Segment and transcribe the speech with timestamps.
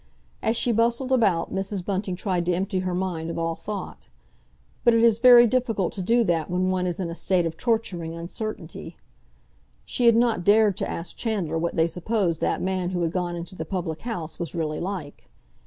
[0.41, 1.85] As she bustled about Mrs.
[1.85, 4.07] Bunting tried to empty her mind of all thought.
[4.83, 7.55] But it is very difficult to do that when one is in a state of
[7.55, 8.97] torturing uncertainty.
[9.85, 13.35] She had not dared to ask Chandler what they supposed that man who had gone
[13.35, 15.29] into the public house was really like.